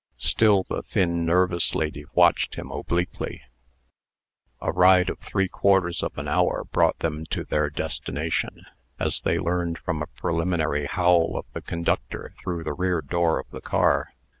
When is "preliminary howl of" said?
10.07-11.45